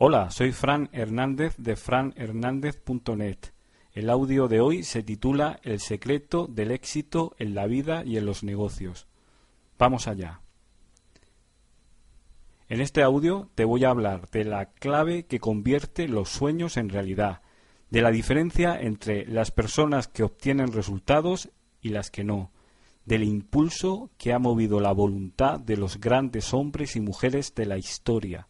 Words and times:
Hola, 0.00 0.30
soy 0.30 0.52
Fran 0.52 0.88
Hernández 0.92 1.56
de 1.58 1.74
franhernandez.net. 1.74 3.38
El 3.92 4.10
audio 4.10 4.46
de 4.46 4.60
hoy 4.60 4.84
se 4.84 5.02
titula 5.02 5.58
El 5.64 5.80
secreto 5.80 6.46
del 6.46 6.70
éxito 6.70 7.34
en 7.40 7.56
la 7.56 7.66
vida 7.66 8.04
y 8.04 8.16
en 8.16 8.24
los 8.24 8.44
negocios. 8.44 9.08
Vamos 9.76 10.06
allá. 10.06 10.40
En 12.68 12.80
este 12.80 13.02
audio 13.02 13.50
te 13.56 13.64
voy 13.64 13.84
a 13.84 13.90
hablar 13.90 14.30
de 14.30 14.44
la 14.44 14.66
clave 14.66 15.26
que 15.26 15.40
convierte 15.40 16.06
los 16.06 16.28
sueños 16.28 16.76
en 16.76 16.90
realidad, 16.90 17.42
de 17.90 18.00
la 18.00 18.12
diferencia 18.12 18.80
entre 18.80 19.26
las 19.26 19.50
personas 19.50 20.06
que 20.06 20.22
obtienen 20.22 20.72
resultados 20.72 21.50
y 21.82 21.88
las 21.88 22.12
que 22.12 22.22
no, 22.22 22.52
del 23.04 23.24
impulso 23.24 24.12
que 24.16 24.32
ha 24.32 24.38
movido 24.38 24.78
la 24.78 24.92
voluntad 24.92 25.58
de 25.58 25.76
los 25.76 25.98
grandes 25.98 26.54
hombres 26.54 26.94
y 26.94 27.00
mujeres 27.00 27.52
de 27.56 27.66
la 27.66 27.78
historia, 27.78 28.46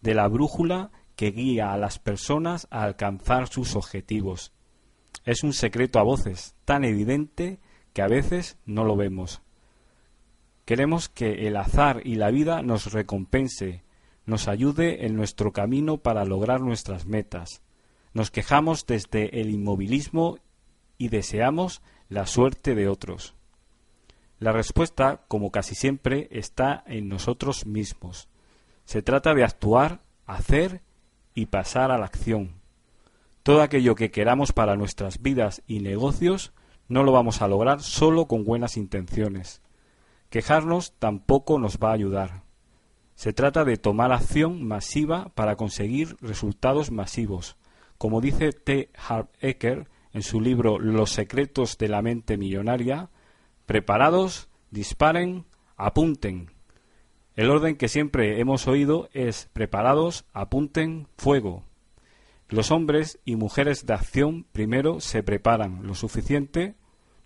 de 0.00 0.14
la 0.14 0.28
brújula 0.28 0.90
que 1.16 1.30
guía 1.32 1.72
a 1.72 1.76
las 1.78 1.98
personas 1.98 2.68
a 2.70 2.84
alcanzar 2.84 3.48
sus 3.48 3.74
objetivos. 3.74 4.52
Es 5.24 5.42
un 5.42 5.52
secreto 5.52 5.98
a 5.98 6.04
voces 6.04 6.54
tan 6.64 6.84
evidente 6.84 7.60
que 7.92 8.02
a 8.02 8.08
veces 8.08 8.56
no 8.64 8.84
lo 8.84 8.96
vemos. 8.96 9.42
Queremos 10.64 11.08
que 11.08 11.46
el 11.46 11.56
azar 11.56 12.02
y 12.04 12.14
la 12.14 12.30
vida 12.30 12.62
nos 12.62 12.92
recompense, 12.92 13.82
nos 14.26 14.48
ayude 14.48 15.06
en 15.06 15.16
nuestro 15.16 15.52
camino 15.52 15.98
para 15.98 16.24
lograr 16.24 16.60
nuestras 16.60 17.06
metas. 17.06 17.62
Nos 18.12 18.30
quejamos 18.30 18.86
desde 18.86 19.40
el 19.40 19.50
inmovilismo 19.50 20.38
y 20.98 21.08
deseamos 21.08 21.82
la 22.08 22.26
suerte 22.26 22.74
de 22.74 22.88
otros. 22.88 23.34
La 24.38 24.52
respuesta, 24.52 25.24
como 25.26 25.50
casi 25.50 25.74
siempre, 25.74 26.28
está 26.30 26.84
en 26.86 27.08
nosotros 27.08 27.66
mismos. 27.66 28.28
Se 28.88 29.02
trata 29.02 29.34
de 29.34 29.44
actuar, 29.44 30.00
hacer 30.24 30.80
y 31.34 31.44
pasar 31.44 31.90
a 31.90 31.98
la 31.98 32.06
acción. 32.06 32.54
Todo 33.42 33.60
aquello 33.60 33.94
que 33.94 34.10
queramos 34.10 34.54
para 34.54 34.76
nuestras 34.76 35.20
vidas 35.20 35.62
y 35.66 35.80
negocios 35.80 36.54
no 36.88 37.02
lo 37.02 37.12
vamos 37.12 37.42
a 37.42 37.48
lograr 37.48 37.82
solo 37.82 38.28
con 38.28 38.46
buenas 38.46 38.78
intenciones. 38.78 39.60
Quejarnos 40.30 40.94
tampoco 40.98 41.58
nos 41.58 41.76
va 41.76 41.90
a 41.90 41.92
ayudar. 41.92 42.44
Se 43.14 43.34
trata 43.34 43.66
de 43.66 43.76
tomar 43.76 44.10
acción 44.10 44.66
masiva 44.66 45.32
para 45.34 45.56
conseguir 45.56 46.16
resultados 46.22 46.90
masivos. 46.90 47.58
Como 47.98 48.22
dice 48.22 48.52
T. 48.52 48.90
Harv 49.06 49.28
en 50.14 50.22
su 50.22 50.40
libro 50.40 50.78
Los 50.78 51.10
secretos 51.10 51.76
de 51.76 51.88
la 51.88 52.00
mente 52.00 52.38
millonaria, 52.38 53.10
preparados, 53.66 54.48
disparen, 54.70 55.44
apunten. 55.76 56.57
El 57.38 57.50
orden 57.50 57.76
que 57.76 57.86
siempre 57.86 58.40
hemos 58.40 58.66
oído 58.66 59.10
es 59.12 59.48
preparados, 59.52 60.24
apunten, 60.32 61.06
fuego. 61.16 61.62
Los 62.48 62.72
hombres 62.72 63.20
y 63.24 63.36
mujeres 63.36 63.86
de 63.86 63.94
acción 63.94 64.44
primero 64.50 64.98
se 64.98 65.22
preparan 65.22 65.86
lo 65.86 65.94
suficiente, 65.94 66.74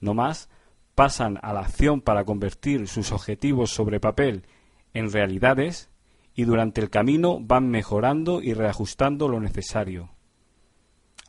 no 0.00 0.12
más, 0.12 0.50
pasan 0.94 1.38
a 1.40 1.54
la 1.54 1.60
acción 1.60 2.02
para 2.02 2.26
convertir 2.26 2.88
sus 2.88 3.10
objetivos 3.10 3.70
sobre 3.70 4.00
papel 4.00 4.44
en 4.92 5.10
realidades 5.10 5.88
y 6.34 6.44
durante 6.44 6.82
el 6.82 6.90
camino 6.90 7.38
van 7.40 7.70
mejorando 7.70 8.42
y 8.42 8.52
reajustando 8.52 9.28
lo 9.28 9.40
necesario. 9.40 10.10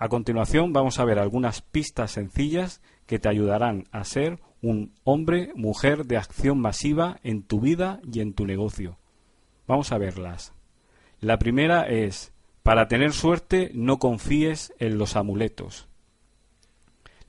A 0.03 0.09
continuación 0.09 0.73
vamos 0.73 0.99
a 0.99 1.05
ver 1.05 1.17
algunas 1.17 1.61
pistas 1.61 2.11
sencillas 2.11 2.81
que 3.05 3.19
te 3.19 3.29
ayudarán 3.29 3.85
a 3.93 4.03
ser 4.03 4.41
un 4.61 4.93
hombre, 5.05 5.53
mujer 5.55 6.05
de 6.05 6.17
acción 6.17 6.59
masiva 6.59 7.21
en 7.23 7.41
tu 7.41 7.61
vida 7.61 8.01
y 8.11 8.19
en 8.19 8.33
tu 8.33 8.45
negocio. 8.45 8.97
Vamos 9.65 9.93
a 9.93 9.97
verlas. 9.97 10.51
La 11.21 11.39
primera 11.39 11.83
es, 11.83 12.33
para 12.63 12.89
tener 12.89 13.13
suerte 13.13 13.71
no 13.73 13.97
confíes 13.97 14.73
en 14.77 14.97
los 14.97 15.15
amuletos. 15.15 15.87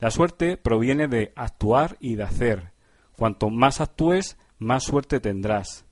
La 0.01 0.11
suerte 0.11 0.57
proviene 0.57 1.07
de 1.07 1.33
actuar 1.37 1.97
y 2.01 2.17
de 2.17 2.25
hacer. 2.25 2.73
Cuanto 3.17 3.51
más 3.51 3.81
actúes, 3.81 4.37
más 4.59 4.83
suerte 4.83 5.21
tendrás. 5.21 5.85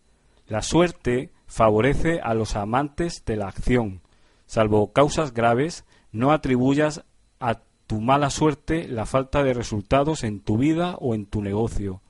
La 0.48 0.62
suerte 0.62 1.30
favorece 1.46 2.18
a 2.20 2.34
los 2.34 2.56
amantes 2.56 3.24
de 3.24 3.36
la 3.36 3.46
acción. 3.46 4.02
Salvo 4.46 4.92
causas 4.92 5.32
graves, 5.32 5.84
no 6.12 6.30
atribuyas 6.30 7.04
a 7.40 7.60
tu 7.86 8.00
mala 8.00 8.30
suerte 8.30 8.86
la 8.86 9.06
falta 9.06 9.42
de 9.42 9.54
resultados 9.54 10.22
en 10.22 10.40
tu 10.40 10.58
vida 10.58 10.96
o 11.00 11.14
en 11.14 11.26
tu 11.26 11.42
negocio. 11.42 12.02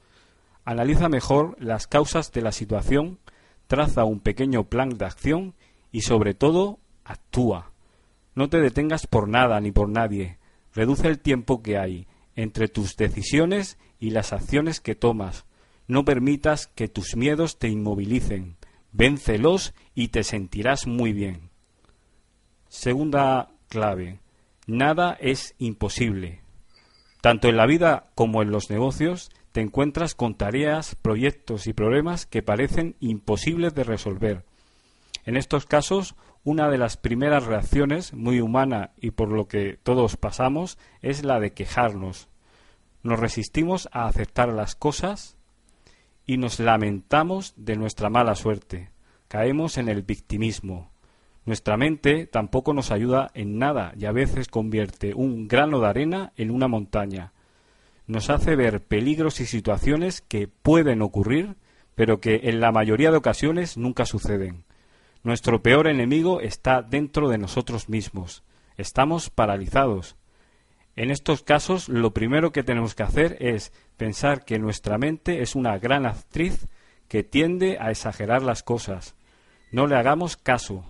Analiza 0.64 1.08
mejor 1.08 1.56
las 1.58 1.86
causas 1.86 2.30
de 2.32 2.42
la 2.42 2.52
situación, 2.52 3.18
traza 3.66 4.04
un 4.04 4.20
pequeño 4.20 4.64
plan 4.64 4.90
de 4.90 5.06
acción 5.06 5.54
y 5.90 6.02
sobre 6.02 6.34
todo 6.34 6.78
actúa. 7.04 7.72
No 8.34 8.48
te 8.48 8.60
detengas 8.60 9.06
por 9.06 9.28
nada 9.28 9.60
ni 9.60 9.72
por 9.72 9.88
nadie. 9.88 10.38
Reduce 10.74 11.08
el 11.08 11.18
tiempo 11.18 11.62
que 11.62 11.78
hay 11.78 12.06
entre 12.34 12.68
tus 12.68 12.96
decisiones 12.96 13.78
y 13.98 14.10
las 14.10 14.32
acciones 14.32 14.80
que 14.80 14.94
tomas. 14.94 15.44
No 15.86 16.04
permitas 16.04 16.68
que 16.68 16.88
tus 16.88 17.16
miedos 17.16 17.58
te 17.58 17.68
inmovilicen. 17.68 18.56
Véncelos 18.92 19.74
y 19.94 20.08
te 20.08 20.22
sentirás 20.22 20.86
muy 20.86 21.12
bien. 21.12 21.50
Segunda 22.68 23.51
clave. 23.72 24.20
Nada 24.66 25.16
es 25.18 25.54
imposible. 25.56 26.42
Tanto 27.22 27.48
en 27.48 27.56
la 27.56 27.64
vida 27.64 28.10
como 28.14 28.42
en 28.42 28.50
los 28.50 28.68
negocios 28.68 29.30
te 29.52 29.62
encuentras 29.62 30.14
con 30.14 30.34
tareas, 30.34 30.94
proyectos 30.94 31.66
y 31.66 31.72
problemas 31.72 32.26
que 32.26 32.42
parecen 32.42 32.96
imposibles 33.00 33.74
de 33.74 33.84
resolver. 33.84 34.44
En 35.24 35.38
estos 35.38 35.64
casos, 35.64 36.16
una 36.44 36.68
de 36.68 36.76
las 36.76 36.98
primeras 36.98 37.46
reacciones, 37.46 38.12
muy 38.12 38.40
humana 38.40 38.90
y 39.00 39.12
por 39.12 39.32
lo 39.32 39.48
que 39.48 39.78
todos 39.82 40.18
pasamos, 40.18 40.76
es 41.00 41.24
la 41.24 41.40
de 41.40 41.54
quejarnos. 41.54 42.28
Nos 43.02 43.18
resistimos 43.18 43.88
a 43.90 44.06
aceptar 44.06 44.52
las 44.52 44.74
cosas 44.74 45.38
y 46.26 46.36
nos 46.36 46.60
lamentamos 46.60 47.54
de 47.56 47.76
nuestra 47.76 48.10
mala 48.10 48.34
suerte. 48.34 48.90
Caemos 49.28 49.78
en 49.78 49.88
el 49.88 50.02
victimismo. 50.02 50.91
Nuestra 51.44 51.76
mente 51.76 52.26
tampoco 52.26 52.72
nos 52.72 52.92
ayuda 52.92 53.30
en 53.34 53.58
nada 53.58 53.92
y 53.98 54.04
a 54.04 54.12
veces 54.12 54.48
convierte 54.48 55.12
un 55.14 55.48
grano 55.48 55.80
de 55.80 55.88
arena 55.88 56.32
en 56.36 56.50
una 56.50 56.68
montaña. 56.68 57.32
Nos 58.06 58.30
hace 58.30 58.54
ver 58.54 58.82
peligros 58.82 59.40
y 59.40 59.46
situaciones 59.46 60.20
que 60.20 60.46
pueden 60.46 61.02
ocurrir, 61.02 61.56
pero 61.94 62.20
que 62.20 62.42
en 62.44 62.60
la 62.60 62.70
mayoría 62.70 63.10
de 63.10 63.16
ocasiones 63.16 63.76
nunca 63.76 64.06
suceden. 64.06 64.64
Nuestro 65.24 65.62
peor 65.62 65.88
enemigo 65.88 66.40
está 66.40 66.82
dentro 66.82 67.28
de 67.28 67.38
nosotros 67.38 67.88
mismos. 67.88 68.44
Estamos 68.76 69.30
paralizados. 69.30 70.16
En 70.94 71.10
estos 71.10 71.42
casos, 71.42 71.88
lo 71.88 72.12
primero 72.12 72.52
que 72.52 72.62
tenemos 72.62 72.94
que 72.94 73.02
hacer 73.02 73.36
es 73.40 73.72
pensar 73.96 74.44
que 74.44 74.58
nuestra 74.58 74.98
mente 74.98 75.42
es 75.42 75.54
una 75.54 75.78
gran 75.78 76.06
actriz 76.06 76.68
que 77.08 77.22
tiende 77.22 77.78
a 77.80 77.90
exagerar 77.90 78.42
las 78.42 78.62
cosas. 78.62 79.16
No 79.70 79.86
le 79.86 79.96
hagamos 79.96 80.36
caso, 80.36 80.84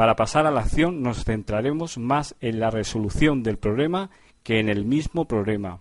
para 0.00 0.16
pasar 0.16 0.46
a 0.46 0.50
la 0.50 0.60
acción 0.60 1.02
nos 1.02 1.24
centraremos 1.24 1.98
más 1.98 2.34
en 2.40 2.58
la 2.58 2.70
resolución 2.70 3.42
del 3.42 3.58
problema 3.58 4.08
que 4.42 4.58
en 4.58 4.70
el 4.70 4.86
mismo 4.86 5.26
problema. 5.26 5.80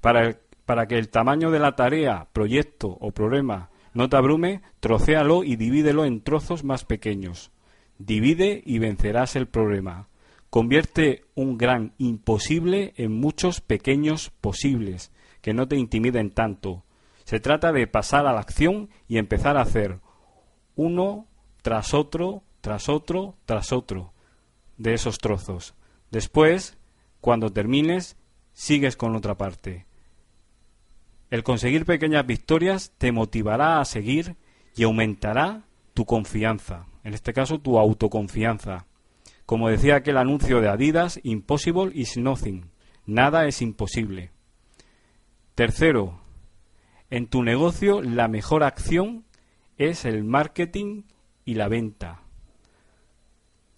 Para, 0.00 0.38
para 0.64 0.86
que 0.86 0.96
el 0.96 1.10
tamaño 1.10 1.50
de 1.50 1.58
la 1.58 1.76
tarea, 1.76 2.28
proyecto 2.32 2.88
o 2.88 3.10
problema 3.10 3.68
no 3.92 4.08
te 4.08 4.16
abrume, 4.16 4.62
trocéalo 4.80 5.44
y 5.44 5.56
divídelo 5.56 6.06
en 6.06 6.22
trozos 6.22 6.64
más 6.64 6.86
pequeños. 6.86 7.50
Divide 7.98 8.62
y 8.64 8.78
vencerás 8.78 9.36
el 9.36 9.46
problema. 9.46 10.08
Convierte 10.48 11.26
un 11.34 11.58
gran 11.58 11.92
imposible 11.98 12.94
en 12.96 13.12
muchos 13.12 13.60
pequeños 13.60 14.30
posibles, 14.40 15.12
que 15.42 15.52
no 15.52 15.68
te 15.68 15.76
intimiden 15.76 16.30
tanto. 16.30 16.82
Se 17.24 17.40
trata 17.40 17.72
de 17.72 17.88
pasar 17.88 18.26
a 18.26 18.32
la 18.32 18.40
acción 18.40 18.88
y 19.06 19.18
empezar 19.18 19.58
a 19.58 19.64
hacer 19.64 19.98
uno 20.76 21.26
tras 21.60 21.92
otro 21.92 22.42
tras 22.64 22.88
otro, 22.88 23.36
tras 23.44 23.72
otro 23.72 24.14
de 24.78 24.94
esos 24.94 25.18
trozos. 25.18 25.74
Después, 26.10 26.78
cuando 27.20 27.50
termines, 27.50 28.16
sigues 28.54 28.96
con 28.96 29.14
otra 29.14 29.36
parte. 29.36 29.84
El 31.28 31.42
conseguir 31.42 31.84
pequeñas 31.84 32.26
victorias 32.26 32.94
te 32.96 33.12
motivará 33.12 33.80
a 33.80 33.84
seguir 33.84 34.36
y 34.74 34.84
aumentará 34.84 35.64
tu 35.92 36.06
confianza, 36.06 36.86
en 37.02 37.12
este 37.12 37.34
caso 37.34 37.58
tu 37.58 37.78
autoconfianza. 37.78 38.86
Como 39.44 39.68
decía 39.68 39.96
aquel 39.96 40.16
anuncio 40.16 40.62
de 40.62 40.70
Adidas, 40.70 41.20
Impossible 41.22 41.90
is 41.92 42.16
nothing, 42.16 42.70
nada 43.04 43.44
es 43.46 43.60
imposible. 43.60 44.30
Tercero, 45.54 46.18
en 47.10 47.26
tu 47.26 47.42
negocio 47.42 48.00
la 48.00 48.26
mejor 48.26 48.64
acción 48.64 49.26
es 49.76 50.06
el 50.06 50.24
marketing 50.24 51.02
y 51.44 51.56
la 51.56 51.68
venta. 51.68 52.23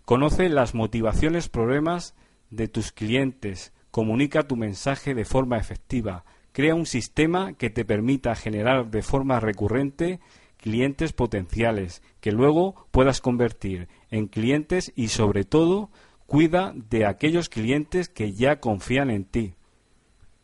Conoce 0.07 0.49
las 0.49 0.73
motivaciones, 0.77 1.49
problemas 1.49 2.15
de 2.51 2.69
tus 2.69 2.93
clientes, 2.93 3.73
comunica 3.91 4.45
tu 4.45 4.55
mensaje 4.55 5.15
de 5.15 5.25
forma 5.25 5.59
efectiva, 5.59 6.25
crea 6.53 6.77
un 6.77 6.87
sistema 6.87 7.55
que 7.55 7.71
te 7.71 7.85
permita 7.85 8.37
generar 8.37 8.89
de 8.93 9.03
forma 9.03 9.41
recurrente 9.41 10.21
clientes 10.59 11.13
potenciales 11.13 12.05
que 12.21 12.31
luego 12.31 12.87
puedas 12.93 13.21
convertir 13.21 13.89
en 14.09 14.29
clientes 14.29 14.93
y 14.95 15.09
sobre 15.09 15.43
todo 15.43 15.91
cuida 16.27 16.73
de 16.73 17.05
aquellos 17.05 17.49
clientes 17.49 18.09
que 18.09 18.33
ya 18.33 18.61
confían 18.61 19.11
en 19.11 19.25
ti. 19.25 19.57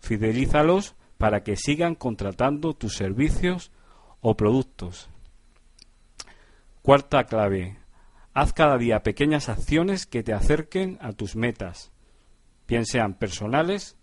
Fidelízalos 0.01 0.97
para 1.19 1.45
que 1.45 1.55
sigan 1.55 1.95
contratando 1.95 2.75
tus 2.75 2.97
servicios 2.97 3.71
o 4.21 4.37
productos. 4.37 5.09
Cuarta 6.83 7.23
clave. 7.23 7.82
Haz 8.35 8.55
cada 8.55 8.79
día 8.79 9.03
pequeñas 9.03 9.51
acciones 9.51 10.07
que 10.07 10.23
te 10.23 10.33
acerquen 10.33 10.97
a 11.03 11.13
tus 11.13 11.37
metas, 11.37 11.93
bien 12.67 12.87
sean 12.87 13.13
personales 13.15 13.97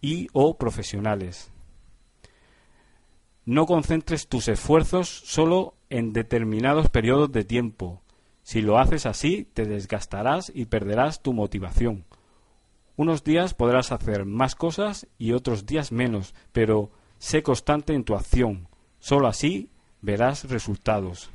y 0.00 0.26
o 0.32 0.58
profesionales. 0.58 1.52
No 3.44 3.66
concentres 3.66 4.26
tus 4.26 4.48
esfuerzos 4.48 5.08
solo 5.08 5.74
en 5.88 6.12
determinados 6.12 6.88
periodos 6.88 7.30
de 7.30 7.44
tiempo. 7.44 8.02
Si 8.42 8.60
lo 8.60 8.78
haces 8.78 9.06
así, 9.06 9.44
te 9.54 9.66
desgastarás 9.66 10.50
y 10.52 10.64
perderás 10.64 11.22
tu 11.22 11.32
motivación. 11.32 12.06
Unos 12.96 13.22
días 13.22 13.54
podrás 13.54 13.92
hacer 13.92 14.24
más 14.24 14.56
cosas 14.56 15.06
y 15.16 15.32
otros 15.32 15.64
días 15.64 15.92
menos, 15.92 16.34
pero 16.52 16.90
sé 17.18 17.42
constante 17.42 17.94
en 17.94 18.04
tu 18.04 18.14
acción. 18.14 18.68
Solo 18.98 19.28
así 19.28 19.70
verás 20.00 20.50
resultados. 20.50 21.30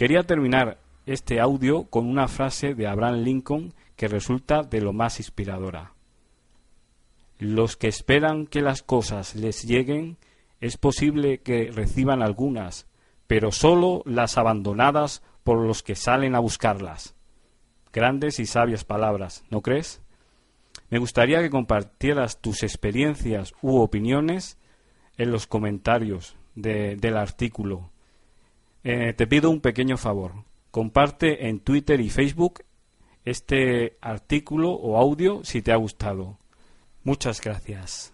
Quería 0.00 0.22
terminar 0.22 0.78
este 1.04 1.40
audio 1.40 1.84
con 1.84 2.06
una 2.06 2.26
frase 2.26 2.74
de 2.74 2.86
Abraham 2.86 3.16
Lincoln 3.16 3.74
que 3.96 4.08
resulta 4.08 4.62
de 4.62 4.80
lo 4.80 4.94
más 4.94 5.20
inspiradora. 5.20 5.92
Los 7.38 7.76
que 7.76 7.88
esperan 7.88 8.46
que 8.46 8.62
las 8.62 8.82
cosas 8.82 9.36
les 9.36 9.62
lleguen, 9.62 10.16
es 10.58 10.78
posible 10.78 11.42
que 11.42 11.70
reciban 11.70 12.22
algunas, 12.22 12.86
pero 13.26 13.52
sólo 13.52 14.00
las 14.06 14.38
abandonadas 14.38 15.22
por 15.44 15.58
los 15.58 15.82
que 15.82 15.96
salen 15.96 16.34
a 16.34 16.38
buscarlas. 16.40 17.14
Grandes 17.92 18.40
y 18.40 18.46
sabias 18.46 18.84
palabras, 18.84 19.44
¿no 19.50 19.60
crees? 19.60 20.00
Me 20.88 20.98
gustaría 20.98 21.42
que 21.42 21.50
compartieras 21.50 22.40
tus 22.40 22.62
experiencias 22.62 23.52
u 23.60 23.76
opiniones 23.76 24.56
en 25.18 25.30
los 25.30 25.46
comentarios 25.46 26.36
del 26.54 27.18
artículo. 27.18 27.90
Eh, 28.82 29.12
te 29.16 29.26
pido 29.26 29.50
un 29.50 29.60
pequeño 29.60 29.96
favor. 29.96 30.44
Comparte 30.70 31.48
en 31.48 31.60
Twitter 31.60 32.00
y 32.00 32.10
Facebook 32.10 32.64
este 33.24 33.98
artículo 34.00 34.70
o 34.72 34.96
audio 34.96 35.44
si 35.44 35.62
te 35.62 35.72
ha 35.72 35.76
gustado. 35.76 36.38
Muchas 37.04 37.40
gracias. 37.40 38.12